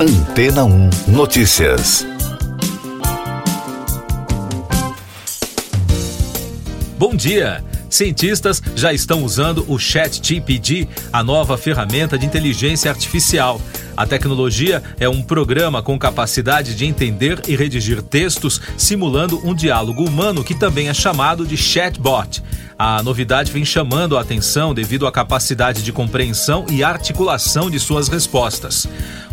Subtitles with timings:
[0.00, 2.06] Antena 1 Notícias.
[6.96, 7.64] Bom dia!
[7.90, 13.60] Cientistas já estão usando o ChatGPT, a nova ferramenta de inteligência artificial.
[13.96, 20.04] A tecnologia é um programa com capacidade de entender e redigir textos, simulando um diálogo
[20.04, 22.40] humano que também é chamado de chatbot.
[22.78, 28.06] A novidade vem chamando a atenção devido à capacidade de compreensão e articulação de suas
[28.06, 28.86] respostas.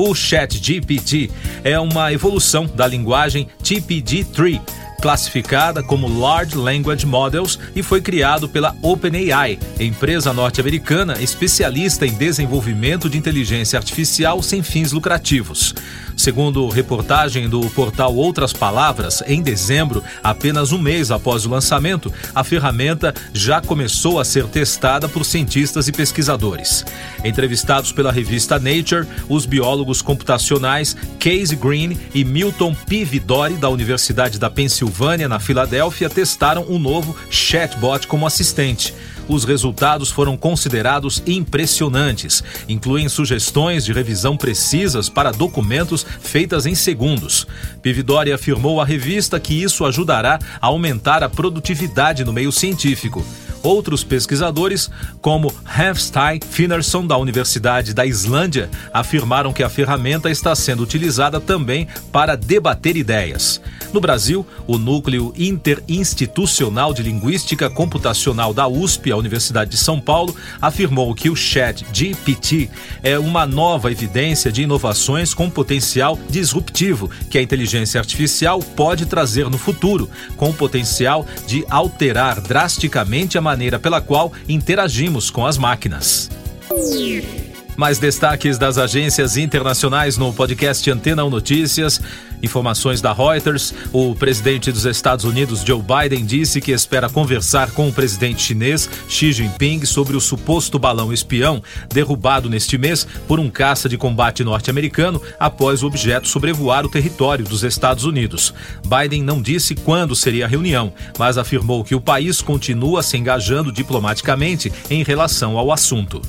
[0.00, 1.28] O ChatGPT
[1.64, 4.60] é uma evolução da linguagem TPD-3
[5.00, 13.08] classificada como Large Language Models e foi criado pela OpenAI, empresa norte-americana especialista em desenvolvimento
[13.08, 15.74] de inteligência artificial sem fins lucrativos.
[16.18, 22.42] Segundo reportagem do portal Outras Palavras, em dezembro, apenas um mês após o lançamento, a
[22.42, 26.84] ferramenta já começou a ser testada por cientistas e pesquisadores.
[27.24, 33.04] Entrevistados pela revista Nature, os biólogos computacionais Casey Green e Milton P.
[33.04, 34.87] Vidori, da Universidade da Pensilvânia,
[35.28, 38.94] na Filadélfia, testaram um novo chatbot como assistente
[39.28, 42.42] os resultados foram considerados impressionantes.
[42.68, 47.46] Incluem sugestões de revisão precisas para documentos feitas em segundos.
[47.82, 53.24] Pividori afirmou à revista que isso ajudará a aumentar a produtividade no meio científico.
[53.62, 54.88] Outros pesquisadores,
[55.20, 61.88] como Hafstein Finnerson, da Universidade da Islândia, afirmaram que a ferramenta está sendo utilizada também
[62.12, 63.60] para debater ideias.
[63.92, 70.34] No Brasil, o Núcleo Interinstitucional de Linguística Computacional da USP, a Universidade de São Paulo,
[70.60, 72.68] afirmou que o Chat GPT
[73.02, 79.48] é uma nova evidência de inovações com potencial disruptivo que a inteligência artificial pode trazer
[79.48, 85.56] no futuro, com o potencial de alterar drasticamente a maneira pela qual interagimos com as
[85.56, 86.30] máquinas.
[87.78, 92.00] Mais destaques das agências internacionais no podcast Antena 1 Notícias.
[92.42, 93.72] Informações da Reuters.
[93.92, 98.90] O presidente dos Estados Unidos, Joe Biden, disse que espera conversar com o presidente chinês
[99.08, 104.42] Xi Jinping sobre o suposto balão espião derrubado neste mês por um caça de combate
[104.42, 108.52] norte-americano após o objeto sobrevoar o território dos Estados Unidos.
[108.88, 113.70] Biden não disse quando seria a reunião, mas afirmou que o país continua se engajando
[113.70, 116.20] diplomaticamente em relação ao assunto.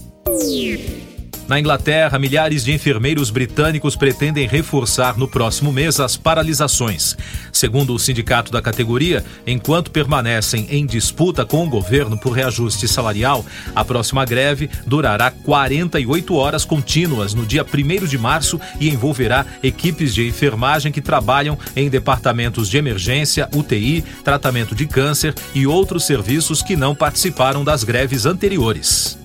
[1.49, 7.17] Na Inglaterra, milhares de enfermeiros britânicos pretendem reforçar no próximo mês as paralisações.
[7.51, 13.43] Segundo o sindicato da categoria, enquanto permanecem em disputa com o governo por reajuste salarial,
[13.75, 20.13] a próxima greve durará 48 horas contínuas no dia 1 de março e envolverá equipes
[20.13, 26.61] de enfermagem que trabalham em departamentos de emergência, UTI, tratamento de câncer e outros serviços
[26.61, 29.17] que não participaram das greves anteriores.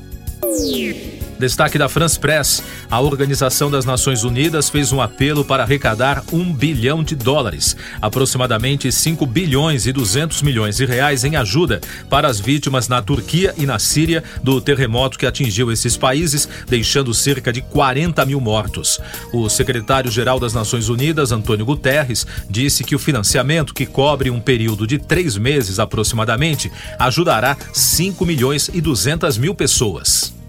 [1.38, 6.52] Destaque da France Press: a Organização das Nações Unidas fez um apelo para arrecadar um
[6.52, 12.38] bilhão de dólares, aproximadamente 5 bilhões e 200 milhões de reais em ajuda para as
[12.38, 17.60] vítimas na Turquia e na Síria do terremoto que atingiu esses países, deixando cerca de
[17.62, 19.00] 40 mil mortos.
[19.32, 24.86] O secretário-geral das Nações Unidas, Antônio Guterres, disse que o financiamento, que cobre um período
[24.86, 30.43] de três meses aproximadamente, ajudará 5 milhões e 200 mil pessoas.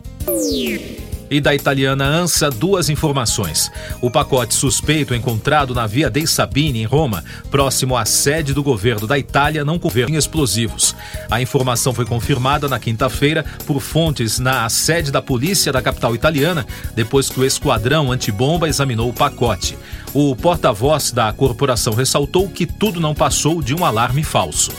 [1.30, 3.72] E da italiana ANSA, duas informações.
[4.00, 9.08] O pacote suspeito encontrado na Via dei Sabini, em Roma, próximo à sede do governo
[9.08, 10.96] da Itália, não convém explosivos.
[11.30, 16.66] A informação foi confirmada na quinta-feira por fontes na sede da polícia da capital italiana,
[16.96, 19.76] depois que o esquadrão antibomba examinou o pacote.
[20.14, 24.72] O porta-voz da corporação ressaltou que tudo não passou de um alarme falso.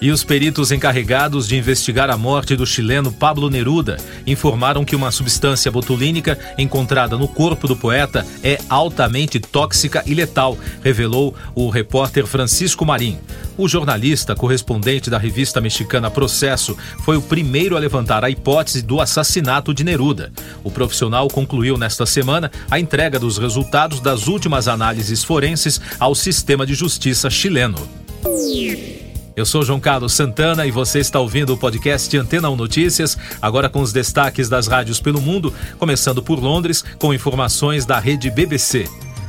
[0.00, 5.10] E os peritos encarregados de investigar a morte do chileno Pablo Neruda informaram que uma
[5.10, 12.26] substância botulínica encontrada no corpo do poeta é altamente tóxica e letal, revelou o repórter
[12.26, 13.18] Francisco Marim.
[13.56, 19.00] O jornalista, correspondente da revista mexicana Processo, foi o primeiro a levantar a hipótese do
[19.00, 20.32] assassinato de Neruda.
[20.62, 26.64] O profissional concluiu nesta semana a entrega dos resultados das últimas análises forenses ao sistema
[26.64, 27.78] de justiça chileno.
[29.38, 33.68] Eu sou João Carlos Santana e você está ouvindo o podcast Antena 1 Notícias, agora
[33.68, 38.88] com os destaques das rádios pelo mundo, começando por Londres, com informações da rede BBC.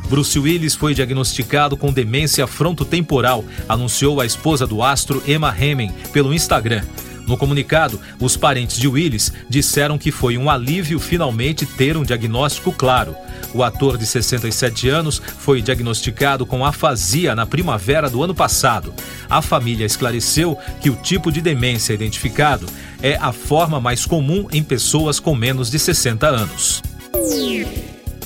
[0.10, 6.34] Bruce Willis foi diagnosticado com demência frontotemporal, anunciou a esposa do astro Emma Hemming pelo
[6.34, 6.82] Instagram.
[7.30, 12.72] No comunicado, os parentes de Willis disseram que foi um alívio finalmente ter um diagnóstico
[12.72, 13.16] claro.
[13.54, 18.92] O ator de 67 anos foi diagnosticado com afasia na primavera do ano passado.
[19.30, 22.66] A família esclareceu que o tipo de demência identificado
[23.00, 26.82] é a forma mais comum em pessoas com menos de 60 anos.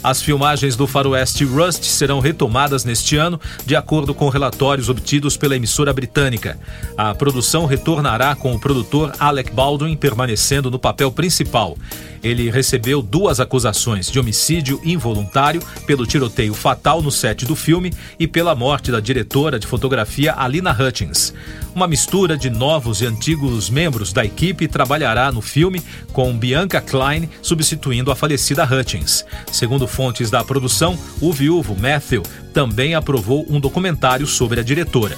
[0.03, 5.55] As filmagens do faroeste Rust serão retomadas neste ano, de acordo com relatórios obtidos pela
[5.55, 6.59] emissora britânica.
[6.97, 11.77] A produção retornará com o produtor Alec Baldwin permanecendo no papel principal.
[12.23, 18.27] Ele recebeu duas acusações de homicídio involuntário pelo tiroteio fatal no set do filme e
[18.27, 21.33] pela morte da diretora de fotografia Alina Hutchins.
[21.75, 25.81] Uma mistura de novos e antigos membros da equipe trabalhará no filme,
[26.13, 29.25] com Bianca Klein substituindo a falecida Hutchins.
[29.51, 32.23] Segundo fontes da produção, o viúvo Matthew
[32.53, 35.17] também aprovou um documentário sobre a diretora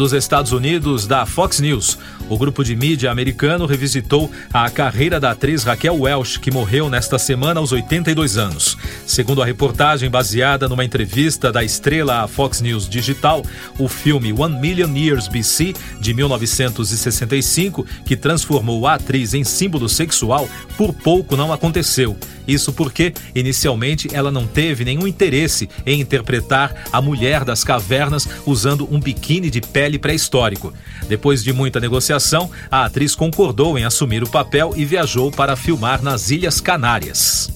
[0.00, 1.98] dos Estados Unidos da Fox News.
[2.26, 7.18] O grupo de mídia americano revisitou a carreira da atriz Raquel Welch, que morreu nesta
[7.18, 8.78] semana aos 82 anos.
[9.10, 13.42] Segundo a reportagem baseada numa entrevista da estrela à Fox News Digital,
[13.76, 20.48] o filme One Million Years BC, de 1965, que transformou a atriz em símbolo sexual,
[20.76, 22.16] por pouco não aconteceu.
[22.46, 28.86] Isso porque, inicialmente, ela não teve nenhum interesse em interpretar a mulher das cavernas usando
[28.94, 30.72] um biquíni de pele pré-histórico.
[31.08, 36.00] Depois de muita negociação, a atriz concordou em assumir o papel e viajou para filmar
[36.00, 37.50] nas Ilhas Canárias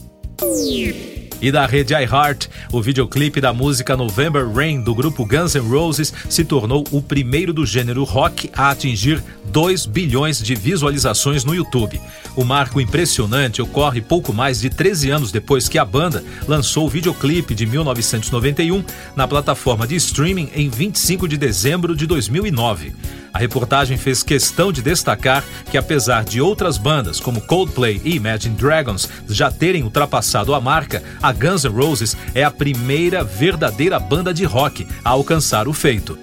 [1.45, 2.49] e da rede iHeart.
[2.73, 7.53] O videoclipe da música November Rain do grupo Guns N' Roses se tornou o primeiro
[7.53, 12.01] do gênero rock a atingir 2 bilhões de visualizações no YouTube.
[12.35, 16.91] O marco impressionante ocorre pouco mais de 13 anos depois que a banda lançou o
[16.91, 18.83] videoclipe de 1991
[19.15, 22.95] na plataforma de streaming em 25 de dezembro de 2009.
[23.35, 28.55] A reportagem fez questão de destacar que, apesar de outras bandas como Coldplay e Imagine
[28.55, 34.33] Dragons já terem ultrapassado a marca, a Guns N' Roses é a primeira verdadeira banda
[34.33, 36.17] de rock a alcançar o feito.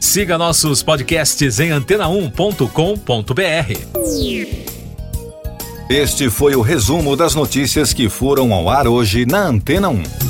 [0.00, 2.66] Siga nossos podcasts em antena1.com.br.
[5.88, 10.29] Este foi o resumo das notícias que foram ao ar hoje na Antena 1.